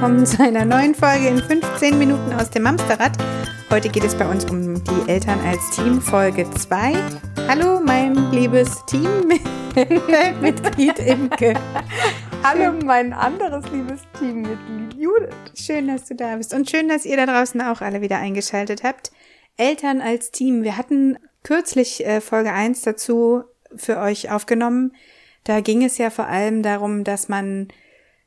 [0.00, 3.18] willkommen zu einer neuen Folge in 15 Minuten aus dem Amsterrad.
[3.68, 6.94] Heute geht es bei uns um die Eltern als Team, Folge 2.
[7.48, 9.40] Hallo, mein liebes Teammitglied
[11.04, 11.54] Imke.
[12.44, 15.34] Hallo, mein anderes liebes Teammitglied Judith.
[15.56, 18.84] Schön, dass du da bist und schön, dass ihr da draußen auch alle wieder eingeschaltet
[18.84, 19.10] habt.
[19.56, 20.62] Eltern als Team.
[20.62, 23.42] Wir hatten kürzlich äh, Folge 1 dazu
[23.74, 24.92] für euch aufgenommen.
[25.42, 27.66] Da ging es ja vor allem darum, dass man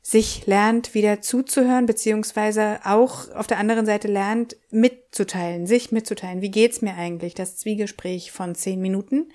[0.02, 6.42] sich lernt, wieder zuzuhören, beziehungsweise auch auf der anderen Seite lernt, mitzuteilen, sich mitzuteilen.
[6.42, 7.34] Wie geht's mir eigentlich?
[7.34, 9.32] Das Zwiegespräch von zehn Minuten.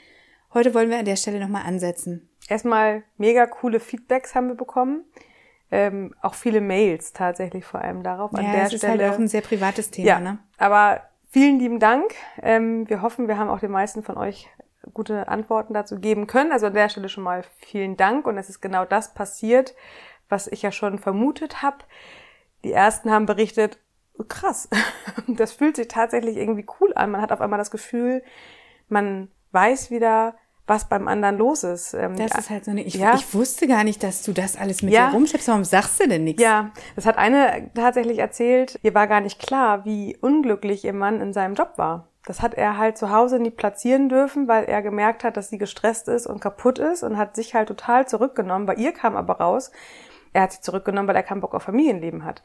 [0.53, 2.30] Heute wollen wir an der Stelle nochmal ansetzen.
[2.49, 5.05] Erstmal mega coole Feedbacks haben wir bekommen.
[5.72, 8.31] Ähm, auch viele Mails tatsächlich vor allem darauf.
[8.34, 9.03] Ja, an der das ist Stelle.
[9.05, 10.39] halt auch ein sehr privates Thema, ja, ne?
[10.58, 12.14] aber vielen lieben Dank.
[12.42, 14.49] Ähm, wir hoffen, wir haben auch den meisten von euch
[14.94, 16.52] gute Antworten dazu geben können.
[16.52, 18.25] Also an der Stelle schon mal vielen Dank.
[18.27, 19.75] Und es ist genau das passiert,
[20.30, 21.78] was ich ja schon vermutet habe.
[22.64, 23.78] Die ersten haben berichtet,
[24.28, 24.67] krass,
[25.28, 27.11] das fühlt sich tatsächlich irgendwie cool an.
[27.11, 28.23] Man hat auf einmal das Gefühl,
[28.89, 31.94] man weiß wieder, was beim anderen los ist.
[31.94, 33.16] Ähm, Das ist halt so eine, ich, Ja.
[33.16, 35.08] ich wusste gar nicht, dass du das alles mit Ja.
[35.08, 35.48] dir rumschleppst.
[35.48, 36.42] Warum sagst du denn nichts?
[36.44, 41.22] Ja, das hat eine tatsächlich erzählt, ihr war gar nicht klar, wie unglücklich ihr Mann
[41.22, 42.09] in seinem Job war.
[42.25, 45.58] Das hat er halt zu Hause nie platzieren dürfen, weil er gemerkt hat, dass sie
[45.58, 48.66] gestresst ist und kaputt ist und hat sich halt total zurückgenommen.
[48.66, 49.72] Bei ihr kam aber raus,
[50.38, 52.43] er hat sich zurückgenommen, weil er keinen Bock auf Familienleben hat.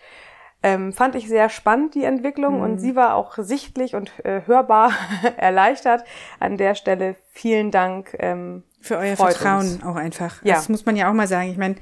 [0.63, 2.63] Ähm, fand ich sehr spannend, die Entwicklung, Mhm.
[2.63, 4.93] und sie war auch sichtlich und äh, hörbar
[5.37, 6.05] erleichtert.
[6.41, 8.17] An der Stelle vielen Dank.
[8.19, 9.85] Ähm, Für euer Vertrauen uns.
[9.85, 10.43] auch einfach.
[10.43, 10.55] Ja.
[10.55, 11.51] Das muss man ja auch mal sagen.
[11.51, 11.75] Ich meine,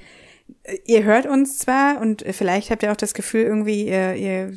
[0.85, 4.53] ihr hört uns zwar und vielleicht habt ihr auch das Gefühl, irgendwie, ihr, ihr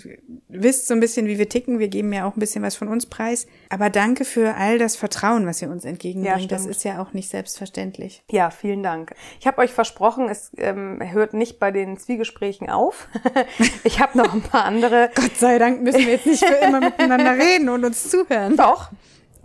[0.48, 1.80] wisst so ein bisschen, wie wir ticken.
[1.80, 3.48] Wir geben ja auch ein bisschen was von uns preis.
[3.70, 6.42] Aber danke für all das Vertrauen, was ihr uns entgegenbringt.
[6.42, 8.24] Ja, das ist ja auch nicht selbstverständlich.
[8.30, 9.14] Ja, vielen Dank.
[9.40, 13.08] Ich habe euch versprochen, es ähm, hört nicht bei den Zwiegesprächen auf.
[13.84, 15.10] ich habe noch ein paar andere.
[15.16, 18.56] Gott sei Dank müssen wir jetzt nicht für immer miteinander reden und uns zuhören.
[18.58, 18.90] Doch,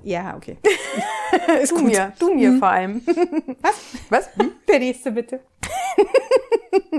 [0.03, 0.59] Ja, okay.
[1.63, 3.03] ist du mir, du mir vor allem.
[3.61, 3.97] Was?
[4.09, 4.37] Was?
[4.37, 4.53] Hm?
[4.69, 5.41] Der nächste bitte.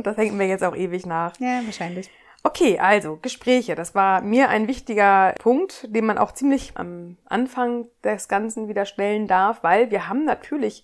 [0.04, 1.34] Das hängt mir jetzt auch ewig nach.
[1.40, 2.10] Ja, wahrscheinlich.
[2.44, 3.76] Okay, also Gespräche.
[3.76, 8.86] Das war mir ein wichtiger Punkt, den man auch ziemlich am Anfang des Ganzen wieder
[8.86, 10.84] stellen darf, weil wir haben natürlich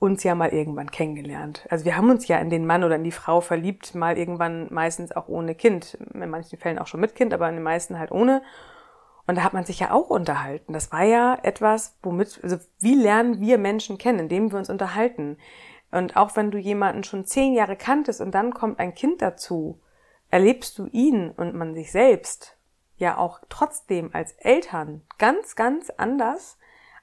[0.00, 1.64] uns ja mal irgendwann kennengelernt.
[1.70, 4.66] Also wir haben uns ja in den Mann oder in die Frau verliebt, mal irgendwann
[4.72, 5.96] meistens auch ohne Kind.
[6.12, 8.42] In manchen Fällen auch schon mit Kind, aber in den meisten halt ohne.
[9.26, 10.72] Und da hat man sich ja auch unterhalten.
[10.72, 15.38] Das war ja etwas, womit, also wie lernen wir Menschen kennen, indem wir uns unterhalten.
[15.90, 19.80] Und auch wenn du jemanden schon zehn Jahre kanntest und dann kommt ein Kind dazu,
[20.30, 22.56] erlebst du ihn und man sich selbst
[22.96, 26.58] ja auch trotzdem als Eltern ganz, ganz anders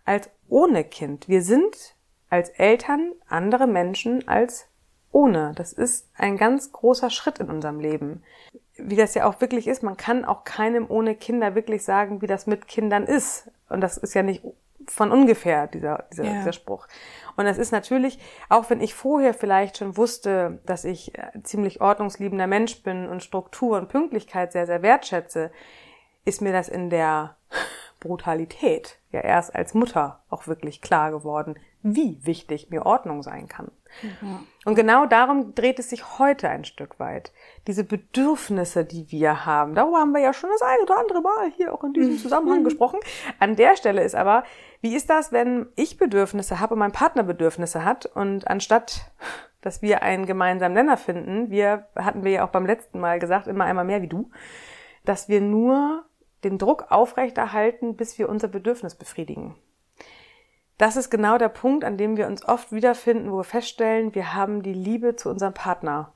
[0.05, 1.27] als ohne Kind.
[1.29, 1.95] Wir sind
[2.29, 4.67] als Eltern andere Menschen als
[5.11, 5.53] ohne.
[5.55, 8.23] Das ist ein ganz großer Schritt in unserem Leben.
[8.81, 12.27] Wie das ja auch wirklich ist, man kann auch keinem ohne Kinder wirklich sagen, wie
[12.27, 13.49] das mit Kindern ist.
[13.69, 14.43] Und das ist ja nicht
[14.87, 16.33] von ungefähr, dieser, dieser, Ja.
[16.33, 16.87] dieser Spruch.
[17.35, 18.19] Und das ist natürlich,
[18.49, 23.23] auch wenn ich vorher vielleicht schon wusste, dass ich äh, ziemlich ordnungsliebender Mensch bin und
[23.23, 25.51] Struktur und Pünktlichkeit sehr, sehr wertschätze,
[26.25, 27.35] ist mir das in der
[27.99, 33.71] Brutalität ja erst als Mutter auch wirklich klar geworden, wie wichtig mir Ordnung sein kann.
[34.65, 37.31] Und genau darum dreht es sich heute ein Stück weit.
[37.67, 41.51] Diese Bedürfnisse, die wir haben, darüber haben wir ja schon das ein oder andere Mal
[41.55, 42.99] hier auch in diesem Zusammenhang gesprochen.
[43.39, 44.43] An der Stelle ist aber,
[44.81, 49.11] wie ist das, wenn ich Bedürfnisse habe und mein Partner Bedürfnisse hat und anstatt
[49.61, 53.47] dass wir einen gemeinsamen Nenner finden, wir hatten wir ja auch beim letzten Mal gesagt,
[53.47, 54.31] immer einmal mehr wie du,
[55.03, 56.05] dass wir nur
[56.43, 59.55] den Druck aufrechterhalten, bis wir unser Bedürfnis befriedigen.
[60.77, 64.33] Das ist genau der Punkt, an dem wir uns oft wiederfinden, wo wir feststellen, wir
[64.33, 66.13] haben die Liebe zu unserem Partner.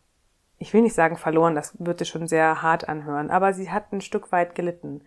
[0.58, 4.00] Ich will nicht sagen verloren, das würde schon sehr hart anhören, aber sie hat ein
[4.00, 5.04] Stück weit gelitten.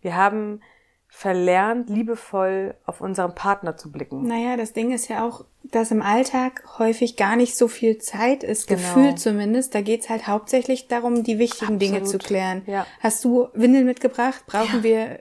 [0.00, 0.60] Wir haben
[1.08, 4.26] verlernt, liebevoll auf unseren Partner zu blicken.
[4.26, 8.44] Naja, das Ding ist ja auch, dass im Alltag häufig gar nicht so viel Zeit
[8.44, 8.80] ist, Genau.
[8.80, 9.74] gefühlt zumindest.
[9.74, 12.24] Da geht's halt hauptsächlich darum, die wichtigen Dinge zu Absolut.
[12.24, 12.62] klären.
[12.66, 12.86] Ja.
[13.00, 14.44] Hast du Windeln mitgebracht?
[14.46, 15.20] Brauchen wir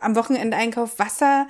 [0.00, 1.48] am Wochenendeinkauf Wasser?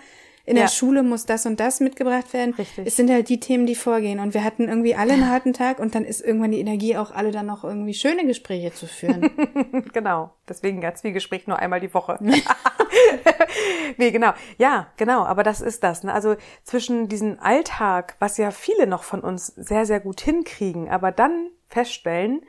[0.48, 0.62] In Ja.
[0.62, 2.54] der Schule muss das und das mitgebracht werden.
[2.54, 2.86] Richtig.
[2.86, 4.18] Es sind halt die Themen, die vorgehen.
[4.18, 7.10] Und wir hatten irgendwie alle einen harten Tag und dann ist irgendwann die Energie auch
[7.10, 9.30] alle dann noch irgendwie schöne Gespräche zu führen.
[9.92, 10.30] Genau.
[10.48, 12.18] Deswegen ja Zwiegespräch nur einmal die Woche.
[13.96, 14.32] nee, genau.
[14.56, 15.24] Ja, genau.
[15.24, 16.02] Aber das ist das.
[16.02, 16.12] Ne?
[16.12, 21.12] Also zwischen diesem Alltag, was ja viele noch von uns sehr, sehr gut hinkriegen, aber
[21.12, 22.40] dann feststellen,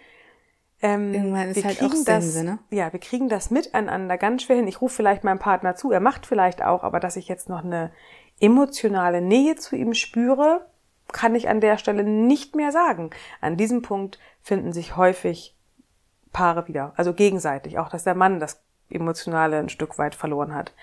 [0.81, 2.59] ähm, Irgendwann ist wir halt auch kriegen das, Sense, ne?
[2.69, 4.67] Ja, wir kriegen das miteinander ganz schwer hin.
[4.67, 7.63] Ich rufe vielleicht meinem Partner zu, er macht vielleicht auch, aber dass ich jetzt noch
[7.63, 7.91] eine
[8.39, 10.65] emotionale Nähe zu ihm spüre,
[11.11, 13.09] kann ich an der Stelle nicht mehr sagen.
[13.41, 15.57] An diesem Punkt finden sich häufig
[16.31, 16.93] Paare wieder.
[16.95, 17.79] Also gegenseitig.
[17.79, 20.73] Auch, dass der Mann das Emotionale ein Stück weit verloren hat.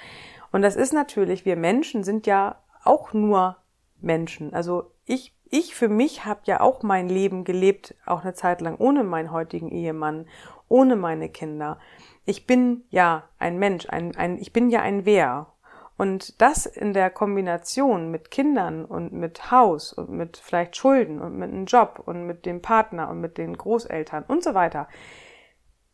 [0.52, 3.56] Und das ist natürlich, wir Menschen sind ja auch nur
[4.00, 4.54] Menschen.
[4.54, 8.76] Also ich, ich für mich habe ja auch mein Leben gelebt, auch eine Zeit lang
[8.76, 10.26] ohne meinen heutigen Ehemann,
[10.68, 11.78] ohne meine Kinder.
[12.24, 15.52] Ich bin ja ein Mensch, ein, ein, ich bin ja ein Wer.
[15.98, 21.38] Und das in der Kombination mit Kindern und mit Haus und mit vielleicht Schulden und
[21.38, 24.88] mit einem Job und mit dem Partner und mit den Großeltern und so weiter,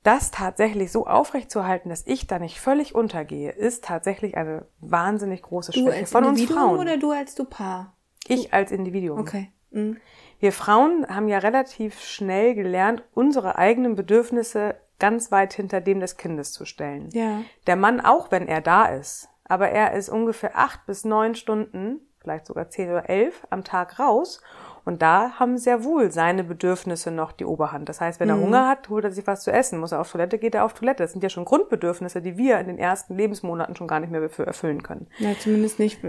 [0.03, 5.73] das tatsächlich so aufrechtzuerhalten, dass ich da nicht völlig untergehe, ist tatsächlich eine wahnsinnig große
[5.73, 6.81] Schwäche von uns Frauen.
[6.81, 7.94] oder du als du Paar?
[8.29, 9.19] Ich als Individuum.
[9.19, 9.51] Okay.
[9.71, 9.97] Mhm.
[10.39, 16.17] Wir Frauen haben ja relativ schnell gelernt, unsere eigenen Bedürfnisse ganz weit hinter dem des
[16.17, 17.09] Kindes zu stellen.
[17.13, 17.43] Ja.
[17.67, 22.01] Der Mann auch, wenn er da ist, aber er ist ungefähr acht bis neun Stunden,
[22.21, 24.41] vielleicht sogar zehn oder elf am Tag raus
[24.84, 27.88] und da haben sehr wohl seine Bedürfnisse noch die Oberhand.
[27.88, 28.43] Das heißt, wenn er mhm.
[28.43, 29.79] Hunger hat, holt er sich was zu essen.
[29.79, 31.05] Muss er auf Toilette, geht er auf Toilette.
[31.05, 34.23] Das sind ja schon Grundbedürfnisse, die wir in den ersten Lebensmonaten schon gar nicht mehr
[34.23, 35.06] erfüllen können.
[35.19, 36.00] Ja, zumindest nicht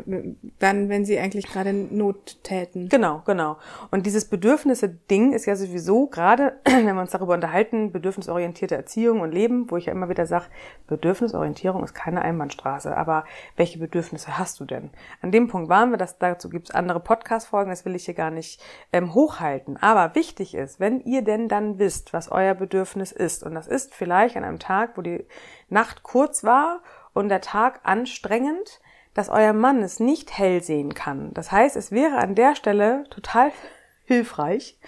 [0.59, 2.89] dann, wenn sie eigentlich gerade Not täten.
[2.89, 3.57] Genau, genau.
[3.91, 9.31] Und dieses Bedürfnisse-Ding ist ja sowieso gerade, wenn wir uns darüber unterhalten, bedürfnisorientierte Erziehung und
[9.31, 10.45] Leben, wo ich ja immer wieder sage,
[10.87, 12.97] Bedürfnisorientierung ist keine Einbahnstraße.
[12.97, 13.25] Aber
[13.55, 14.89] welche Bedürfnisse hast du denn?
[15.21, 18.15] An dem Punkt waren wir, dass dazu gibt es andere Podcast-Folgen, das will ich hier
[18.15, 19.77] gar nicht ähm, hochhalten.
[19.81, 23.93] Aber wichtig ist, wenn ihr denn dann wisst, was euer Bedürfnis ist, und das ist
[23.93, 25.25] vielleicht an einem Tag, wo die
[25.69, 26.81] Nacht kurz war
[27.13, 28.81] und der Tag anstrengend,
[29.13, 31.33] dass euer Mann es nicht hell sehen kann.
[31.33, 33.51] Das heißt, es wäre an der Stelle total
[34.05, 34.79] hilfreich,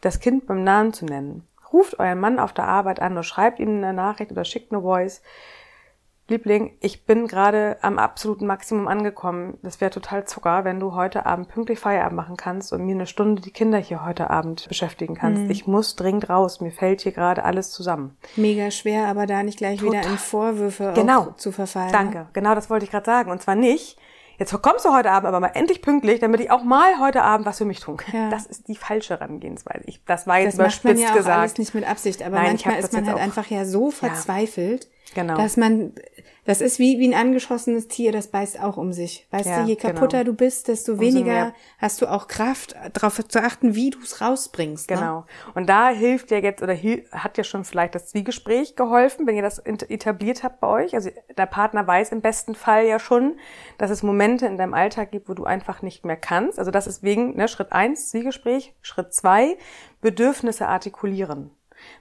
[0.00, 1.46] das Kind beim Namen zu nennen.
[1.72, 4.82] Ruft euren Mann auf der Arbeit an oder schreibt ihm eine Nachricht oder schickt eine
[4.82, 5.22] Voice.
[6.32, 9.58] Liebling, ich bin gerade am absoluten Maximum angekommen.
[9.62, 13.06] Das wäre total Zucker, wenn du heute Abend pünktlich Feierabend machen kannst und mir eine
[13.06, 15.42] Stunde die Kinder hier heute Abend beschäftigen kannst.
[15.42, 15.50] Mhm.
[15.50, 16.60] Ich muss dringend raus.
[16.60, 18.16] Mir fällt hier gerade alles zusammen.
[18.34, 20.00] Mega schwer, aber da nicht gleich total.
[20.00, 21.32] wieder in Vorwürfe genau.
[21.36, 21.92] zu verfallen.
[21.92, 22.26] Danke.
[22.32, 23.30] Genau das wollte ich gerade sagen.
[23.30, 23.98] Und zwar nicht,
[24.38, 27.46] jetzt kommst du heute Abend aber mal endlich pünktlich, damit ich auch mal heute Abend
[27.46, 28.14] was für mich tun kann.
[28.14, 28.30] Ja.
[28.30, 29.84] Das ist die falsche Herangehensweise.
[29.86, 31.38] Ich, das war jetzt das macht man ja auch gesagt.
[31.38, 35.22] alles nicht mit Absicht, aber Nein, manchmal ist man halt einfach ja so verzweifelt, ja.
[35.22, 35.36] genau.
[35.36, 35.92] dass man
[36.44, 39.28] das ist wie, wie ein angeschossenes Tier, das beißt auch um sich.
[39.30, 40.32] Weißt ja, du, je kaputter genau.
[40.32, 44.20] du bist, desto weniger Umso hast du auch Kraft, darauf zu achten, wie du es
[44.20, 44.90] rausbringst.
[44.90, 44.96] Ne?
[44.96, 45.20] Genau.
[45.20, 45.24] Ne?
[45.54, 46.74] Und da hilft ja jetzt, oder
[47.12, 50.94] hat ja schon vielleicht das Zwiegespräch geholfen, wenn ihr das etabliert habt bei euch.
[50.94, 53.36] Also der Partner weiß im besten Fall ja schon,
[53.78, 56.58] dass es Momente in deinem Alltag gibt, wo du einfach nicht mehr kannst.
[56.58, 59.56] Also das ist wegen ne, Schritt eins Zwiegespräch, Schritt zwei
[60.00, 61.52] Bedürfnisse artikulieren.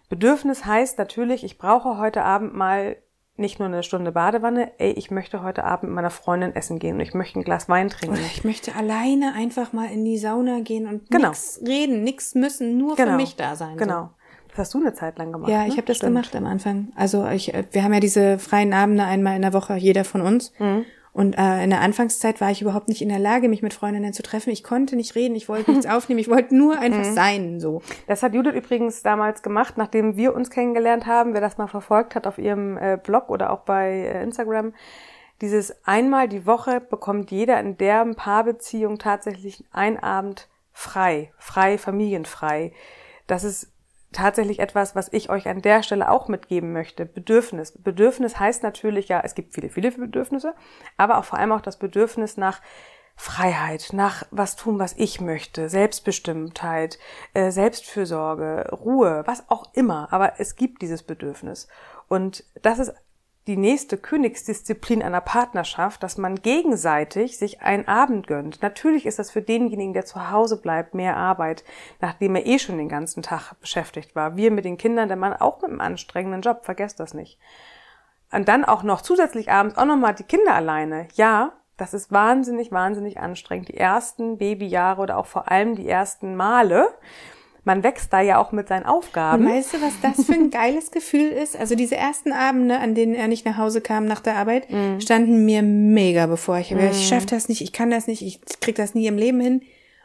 [0.09, 2.97] Bedürfnis heißt natürlich, ich brauche heute Abend mal
[3.41, 6.95] nicht nur eine Stunde Badewanne, ey, ich möchte heute Abend mit meiner Freundin essen gehen
[6.95, 8.15] und ich möchte ein Glas Wein trinken.
[8.15, 11.29] Oder ich möchte alleine einfach mal in die Sauna gehen und genau.
[11.29, 13.11] nichts reden, nichts müssen, nur genau.
[13.11, 13.77] für mich da sein.
[13.77, 14.11] Genau.
[14.49, 15.49] Das hast du eine Zeit lang gemacht.
[15.49, 15.77] Ja, ich ne?
[15.77, 16.13] habe das Stimmt.
[16.13, 16.91] gemacht am Anfang.
[16.95, 20.53] Also ich, wir haben ja diese freien Abende einmal in der Woche, jeder von uns.
[20.59, 20.85] Mhm.
[21.13, 24.13] Und äh, in der Anfangszeit war ich überhaupt nicht in der Lage, mich mit Freundinnen
[24.13, 24.49] zu treffen.
[24.49, 27.13] Ich konnte nicht reden, ich wollte nichts aufnehmen, ich wollte nur einfach mhm.
[27.13, 27.59] sein.
[27.59, 27.81] So.
[28.07, 31.33] Das hat Judith übrigens damals gemacht, nachdem wir uns kennengelernt haben.
[31.33, 34.73] Wer das mal verfolgt hat auf ihrem äh, Blog oder auch bei äh, Instagram,
[35.41, 42.71] dieses einmal die Woche bekommt jeder in der Paarbeziehung tatsächlich einen Abend frei, frei, familienfrei.
[43.27, 43.71] Das ist
[44.11, 47.05] tatsächlich etwas, was ich euch an der Stelle auch mitgeben möchte.
[47.05, 47.71] Bedürfnis.
[47.71, 50.53] Bedürfnis heißt natürlich ja, es gibt viele, viele Bedürfnisse,
[50.97, 52.61] aber auch vor allem auch das Bedürfnis nach
[53.15, 56.97] Freiheit, nach was tun, was ich möchte, Selbstbestimmtheit,
[57.33, 60.11] äh, Selbstfürsorge, Ruhe, was auch immer.
[60.11, 61.67] Aber es gibt dieses Bedürfnis.
[62.07, 62.93] Und das ist
[63.47, 68.61] die nächste Königsdisziplin einer Partnerschaft, dass man gegenseitig sich einen Abend gönnt.
[68.61, 71.63] Natürlich ist das für denjenigen, der zu Hause bleibt, mehr Arbeit,
[71.99, 74.37] nachdem er eh schon den ganzen Tag beschäftigt war.
[74.37, 77.39] Wir mit den Kindern, der Mann auch mit einem anstrengenden Job, vergesst das nicht.
[78.31, 81.07] Und dann auch noch zusätzlich abends auch nochmal die Kinder alleine.
[81.15, 83.69] Ja, das ist wahnsinnig, wahnsinnig anstrengend.
[83.69, 86.89] Die ersten Babyjahre oder auch vor allem die ersten Male
[87.63, 89.45] man wächst da ja auch mit seinen Aufgaben.
[89.45, 91.55] Und weißt du, was das für ein geiles Gefühl ist?
[91.55, 94.99] Also diese ersten Abende, an denen er nicht nach Hause kam nach der Arbeit, mm.
[94.99, 96.57] standen mir mega bevor.
[96.57, 96.91] Ich habe mm.
[96.91, 99.61] ich schaff das nicht, ich kann das nicht, ich krieg das nie im Leben hin.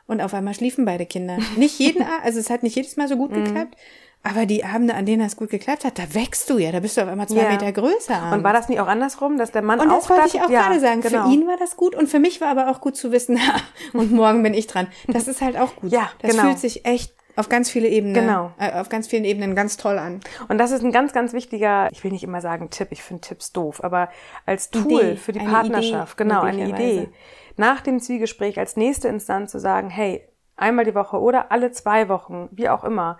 [0.07, 1.39] Und auf einmal schliefen beide Kinder.
[1.57, 3.45] Nicht jeden, also es hat nicht jedes Mal so gut mm.
[3.45, 3.77] geklappt.
[4.23, 6.97] Aber die Abende, an denen das gut geklappt hat, da wächst du ja, da bist
[6.97, 7.51] du auf einmal zwei ja.
[7.51, 8.17] Meter größer.
[8.17, 8.37] Abends.
[8.37, 10.51] Und war das nicht auch andersrum, dass der Mann und auch das wollte ich auch
[10.51, 11.01] ja, gerade sagen.
[11.01, 11.27] Genau.
[11.27, 13.39] Für ihn war das gut und für mich war aber auch gut zu wissen,
[13.93, 14.89] und morgen bin ich dran.
[15.07, 15.93] Das ist halt auch gut.
[15.93, 16.43] Ja, das genau.
[16.43, 18.15] fühlt sich echt auf ganz viele Ebenen.
[18.15, 18.53] Genau.
[18.59, 20.21] Äh, auf ganz vielen Ebenen ganz toll an.
[20.49, 23.21] Und das ist ein ganz, ganz wichtiger, ich will nicht immer sagen Tipp, ich finde
[23.21, 24.09] Tipps doof, aber
[24.47, 27.09] als Tool Idee, für die Partnerschaft, Idee, genau, eine Idee.
[27.57, 30.27] Nach dem Zwiegespräch als nächste Instanz zu sagen, hey,
[30.57, 33.19] einmal die Woche oder alle zwei Wochen, wie auch immer,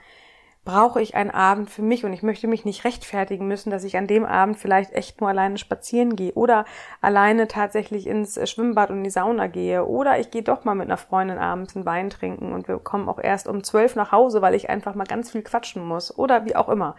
[0.67, 3.97] brauche ich einen Abend für mich und ich möchte mich nicht rechtfertigen müssen, dass ich
[3.97, 6.67] an dem Abend vielleicht echt nur alleine spazieren gehe oder
[7.01, 10.89] alleine tatsächlich ins Schwimmbad und in die Sauna gehe oder ich gehe doch mal mit
[10.89, 14.43] einer Freundin abends einen Wein trinken und wir kommen auch erst um zwölf nach Hause,
[14.43, 16.97] weil ich einfach mal ganz viel quatschen muss oder wie auch immer.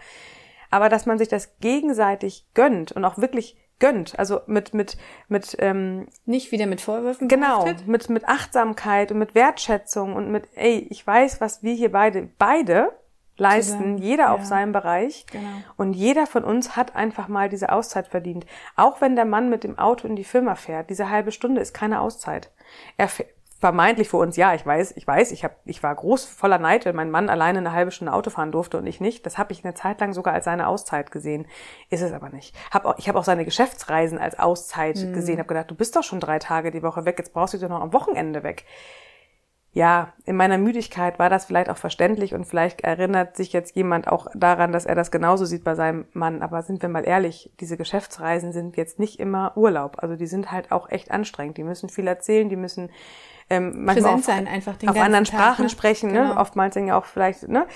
[0.72, 4.98] Aber dass man sich das gegenseitig gönnt und auch wirklich gönnt, also mit mit
[5.28, 7.88] mit ähm, nicht wieder mit Vorwürfen genau behaftet.
[7.88, 12.30] mit mit Achtsamkeit und mit Wertschätzung und mit ey ich weiß was wir hier beide
[12.40, 12.92] beide
[13.38, 14.34] leisten, jeder ja.
[14.34, 15.26] auf seinem Bereich.
[15.32, 15.48] Genau.
[15.78, 18.46] Und jeder von uns hat einfach mal diese Auszeit verdient.
[18.76, 21.74] Auch wenn der Mann mit dem Auto in die Firma fährt, diese halbe Stunde ist
[21.74, 22.52] keine Auszeit.
[22.98, 23.10] Er
[23.60, 26.86] vermeintlich für uns, ja, ich weiß, ich weiß, ich, hab, ich war groß voller Neid,
[26.86, 29.26] wenn mein Mann alleine eine halbe Stunde Auto fahren durfte und ich nicht.
[29.26, 31.48] Das habe ich eine Zeit lang sogar als seine Auszeit gesehen.
[31.90, 32.56] Ist es aber nicht.
[32.72, 35.14] Hab auch, ich habe auch seine Geschäftsreisen als Auszeit mhm.
[35.14, 35.40] gesehen.
[35.40, 37.68] Habe gedacht, du bist doch schon drei Tage die Woche weg, jetzt brauchst du dich
[37.68, 38.66] doch noch am Wochenende weg
[39.78, 44.08] ja, in meiner Müdigkeit war das vielleicht auch verständlich und vielleicht erinnert sich jetzt jemand
[44.08, 46.42] auch daran, dass er das genauso sieht bei seinem Mann.
[46.42, 49.98] Aber sind wir mal ehrlich, diese Geschäftsreisen sind jetzt nicht immer Urlaub.
[50.02, 51.60] Also die sind halt auch echt anstrengend.
[51.60, 52.90] Die müssen viel erzählen, die müssen
[53.52, 55.70] ähm, manchmal auf, sein, einfach den auf anderen Tag, Sprachen ne?
[55.70, 56.12] sprechen.
[56.12, 56.22] Ne?
[56.22, 56.34] Genau.
[56.34, 56.40] Ne?
[56.40, 57.68] Oftmals sind ja auch vielleicht, ne?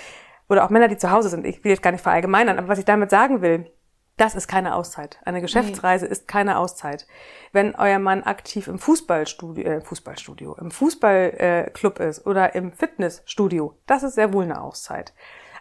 [0.50, 1.46] Oder auch Männer, die zu Hause sind.
[1.46, 3.72] Ich will jetzt gar nicht verallgemeinern, aber was ich damit sagen will,
[4.18, 5.20] das ist keine Auszeit.
[5.26, 6.12] Eine Geschäftsreise nee.
[6.12, 7.08] ist keine Auszeit.
[7.52, 13.78] Wenn euer Mann aktiv im Fußballstudio, äh, Fußballstudio, im Fußballclub äh, ist oder im Fitnessstudio,
[13.88, 15.14] das ist sehr wohl eine Auszeit.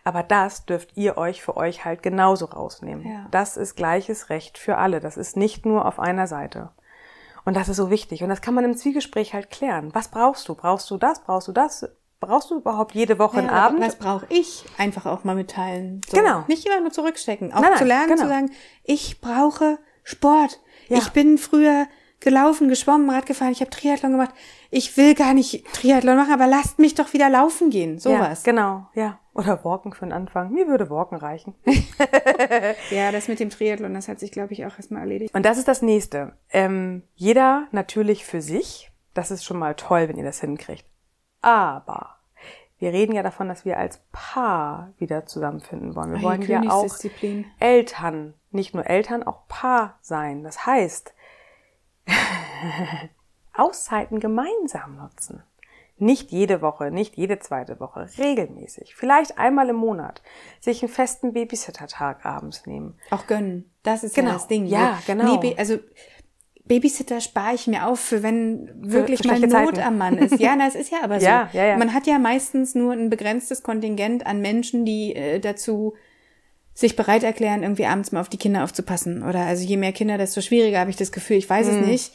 [0.05, 3.07] Aber das dürft ihr euch für euch halt genauso rausnehmen.
[3.07, 3.27] Ja.
[3.31, 5.01] Das ist gleiches Recht für alle.
[5.01, 6.71] Das ist nicht nur auf einer Seite.
[7.45, 8.23] Und das ist so wichtig.
[8.23, 9.95] Und das kann man im Zwiegespräch halt klären.
[9.95, 10.55] Was brauchst du?
[10.55, 11.23] Brauchst du das?
[11.23, 11.89] Brauchst du das?
[12.21, 13.81] Brauchst du überhaupt jede Woche ja, einen Abend?
[13.81, 14.65] Was brauche ich?
[14.79, 16.03] Einfach auch mal mitteilen.
[16.09, 16.17] So.
[16.17, 16.45] Genau.
[16.47, 17.53] Nicht immer nur zurückstecken.
[17.53, 18.23] Auch nein, nein, zu lernen, genau.
[18.23, 18.51] zu sagen,
[18.85, 20.61] ich brauche Sport.
[20.89, 20.99] Ja.
[20.99, 21.87] Ich bin früher
[22.21, 24.35] gelaufen, geschwommen, Rad gefahren, ich habe Triathlon gemacht.
[24.71, 27.99] Ich will gar nicht Triathlon machen, aber lasst mich doch wieder laufen gehen.
[27.99, 28.45] Sowas.
[28.45, 29.19] Ja, genau, ja.
[29.33, 30.53] Oder Walken für den Anfang.
[30.53, 31.55] Mir würde Walken reichen.
[32.91, 35.35] ja, das mit dem Triathlon, das hat sich, glaube ich, auch erstmal erledigt.
[35.35, 36.35] Und das ist das nächste.
[36.51, 38.91] Ähm, jeder natürlich für sich.
[39.15, 40.85] Das ist schon mal toll, wenn ihr das hinkriegt.
[41.43, 42.17] Aber
[42.79, 46.13] wir reden ja davon, dass wir als Paar wieder zusammenfinden wollen.
[46.13, 46.89] Wir Ach, wollen ja auch
[47.59, 50.43] Eltern, nicht nur Eltern, auch Paar sein.
[50.43, 51.13] Das heißt,
[53.53, 55.43] Auszeiten gemeinsam nutzen.
[55.99, 58.95] Nicht jede Woche, nicht jede zweite Woche, regelmäßig.
[58.95, 60.23] Vielleicht einmal im Monat.
[60.59, 62.99] Sich einen festen Babysitter-Tag abends nehmen.
[63.11, 63.71] Auch gönnen.
[63.83, 64.29] Das ist genau.
[64.29, 64.65] ja das Ding.
[64.65, 65.39] Ja, genau.
[65.39, 65.79] Nee, also
[66.71, 69.81] Babysitter spare ich mir auf, für wenn wirklich für, für mal Not Zeiten.
[69.81, 70.39] am Mann ist.
[70.39, 71.27] Ja, na, es ist ja aber so.
[71.27, 71.77] ja, ja, ja.
[71.77, 75.95] Man hat ja meistens nur ein begrenztes Kontingent an Menschen, die äh, dazu
[76.73, 79.25] sich bereit erklären, irgendwie abends mal auf die Kinder aufzupassen.
[79.25, 81.39] Oder also je mehr Kinder, desto schwieriger habe ich das Gefühl.
[81.39, 81.81] Ich weiß mhm.
[81.81, 82.13] es nicht.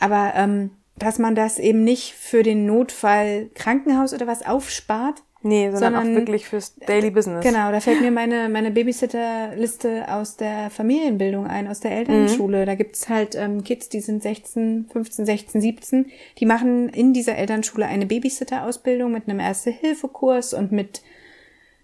[0.00, 5.70] Aber ähm, dass man das eben nicht für den Notfall Krankenhaus oder was aufspart, Nee,
[5.70, 7.42] sondern, sondern, auch wirklich fürs Daily Business.
[7.42, 12.62] Genau, da fällt mir meine, meine Babysitter-Liste aus der Familienbildung ein, aus der Elternschule.
[12.62, 12.66] Mhm.
[12.66, 16.06] Da gibt's halt ähm, Kids, die sind 16, 15, 16, 17.
[16.38, 21.02] Die machen in dieser Elternschule eine Babysitter-Ausbildung mit einem Erste-Hilfe-Kurs und mit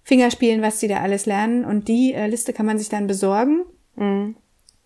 [0.05, 1.65] Fingerspielen, was die da alles lernen.
[1.65, 3.65] Und die äh, Liste kann man sich dann besorgen.
[3.97, 4.37] Mhm.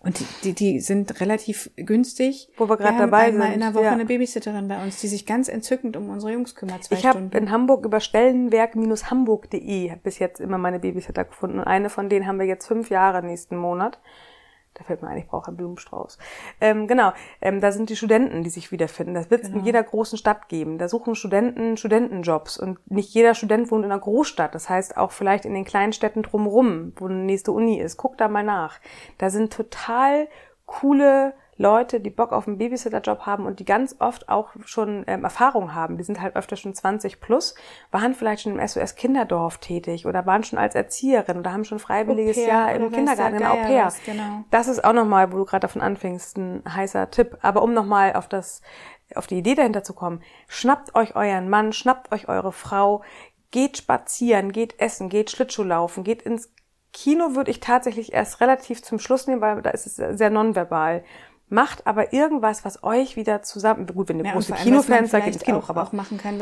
[0.03, 2.49] Und die, die, sind relativ günstig.
[2.57, 3.53] Wo wir gerade dabei einmal sind.
[3.53, 3.93] in der Woche ja.
[3.93, 6.83] eine Babysitterin bei uns, die sich ganz entzückend um unsere Jungs kümmert.
[6.83, 11.59] Zwei ich habe in Hamburg über Stellenwerk-hamburg.de bis jetzt immer meine Babysitter gefunden.
[11.59, 13.99] Und eine von denen haben wir jetzt fünf Jahre nächsten Monat.
[14.75, 16.17] Da fällt mir ein, ich brauche einen Blumenstrauß.
[16.59, 19.13] Ähm, genau, ähm, da sind die Studenten, die sich wiederfinden.
[19.13, 19.59] Das wird es genau.
[19.59, 20.77] in jeder großen Stadt geben.
[20.77, 24.55] Da suchen Studenten Studentenjobs und nicht jeder Student wohnt in einer Großstadt.
[24.55, 27.97] Das heißt auch vielleicht in den kleinen Städten drumherum, wo eine nächste Uni ist.
[27.97, 28.79] Guck da mal nach.
[29.19, 30.27] Da sind total
[30.65, 31.33] coole
[31.63, 35.73] Leute, die Bock auf einen Babysitter-Job haben und die ganz oft auch schon ähm, Erfahrung
[35.73, 35.97] haben.
[35.97, 37.55] Die sind halt öfter schon 20 plus,
[37.89, 41.79] waren vielleicht schon im SOS Kinderdorf tätig oder waren schon als Erzieherin oder haben schon
[41.79, 43.85] freiwilliges Jahr im Kindergarten, im Au pair.
[43.85, 44.43] Was, genau.
[44.51, 47.37] Das ist auch nochmal, wo du gerade davon anfängst, ein heißer Tipp.
[47.41, 48.61] Aber um nochmal auf das,
[49.15, 53.03] auf die Idee dahinter zu kommen, schnappt euch euren Mann, schnappt euch eure Frau,
[53.51, 56.51] geht spazieren, geht essen, geht Schlittschuhlaufen, geht ins
[56.91, 61.03] Kino würde ich tatsächlich erst relativ zum Schluss nehmen, weil da ist es sehr nonverbal
[61.49, 65.35] macht aber irgendwas, was euch wieder zusammen, gut, wenn ihr ja, große Kinofans seid, geht
[65.35, 66.41] ins Kino, auch, aber auch machen kann,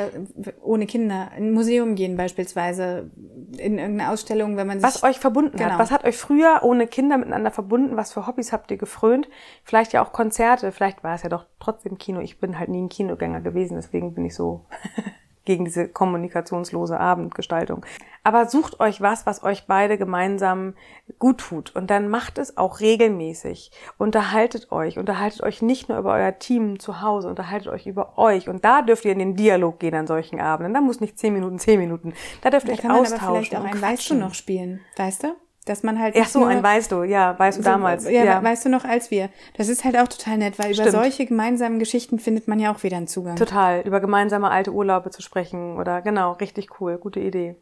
[0.61, 3.11] ohne Kinder, in ein Museum gehen beispielsweise,
[3.57, 4.87] in irgendeine Ausstellung, wenn man sich...
[4.87, 5.71] Was euch verbunden genau.
[5.71, 9.27] hat, was hat euch früher ohne Kinder miteinander verbunden, was für Hobbys habt ihr gefrönt,
[9.63, 12.81] vielleicht ja auch Konzerte, vielleicht war es ja doch trotzdem Kino, ich bin halt nie
[12.81, 14.65] ein Kinogänger gewesen, deswegen bin ich so
[15.45, 17.85] gegen diese kommunikationslose Abendgestaltung.
[18.23, 20.75] Aber sucht euch was, was euch beide gemeinsam
[21.17, 23.71] gut tut und dann macht es auch regelmäßig.
[23.97, 28.47] Unterhaltet euch, unterhaltet euch nicht nur über euer Team zu Hause, unterhaltet euch über euch
[28.47, 30.73] und da dürft ihr in den Dialog gehen an solchen Abenden.
[30.73, 32.13] Da muss nicht zehn Minuten, zehn Minuten.
[32.41, 33.27] Da dürft ihr euch kann man austauschen.
[33.27, 35.35] aber vielleicht auch ein Weißt du noch spielen, weißt du?
[35.65, 38.05] Dass man halt Ach so, ein weißt du, ja, weißt du so, damals.
[38.05, 38.43] Ja, ja.
[38.43, 39.29] weißt du noch als wir.
[39.55, 40.91] Das ist halt auch total nett, weil über Stimmt.
[40.91, 43.35] solche gemeinsamen Geschichten findet man ja auch wieder einen Zugang.
[43.35, 47.57] Total, über gemeinsame alte Urlaube zu sprechen oder genau, richtig cool, gute Idee.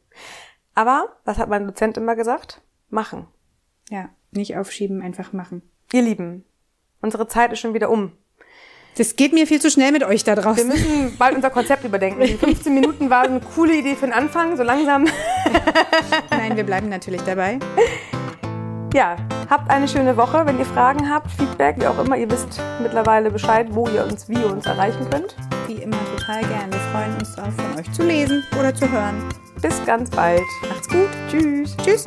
[0.75, 2.61] Aber, was hat mein Dozent immer gesagt?
[2.89, 3.27] Machen.
[3.89, 5.61] Ja, nicht aufschieben, einfach machen.
[5.91, 6.45] Ihr Lieben,
[7.01, 8.13] unsere Zeit ist schon wieder um.
[8.97, 10.67] Das geht mir viel zu schnell mit euch da Wir draußen.
[10.67, 12.21] müssen bald unser Konzept überdenken.
[12.21, 15.05] Die 15 Minuten war eine coole Idee für den Anfang, so langsam.
[16.31, 17.59] Nein, wir bleiben natürlich dabei.
[18.93, 19.15] Ja,
[19.49, 20.45] habt eine schöne Woche.
[20.45, 24.27] Wenn ihr Fragen habt, Feedback, wie auch immer, ihr wisst mittlerweile Bescheid, wo ihr uns,
[24.27, 25.35] wie ihr uns erreichen könnt.
[25.67, 26.71] Wie immer total gern.
[26.71, 29.23] Wir freuen uns darauf, von euch zu lesen oder zu hören.
[29.61, 30.41] Bis ganz bald.
[30.67, 31.09] Macht's gut.
[31.29, 31.77] Tschüss.
[31.83, 32.05] Tschüss.